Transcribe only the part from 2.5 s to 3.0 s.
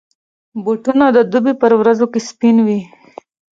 وي.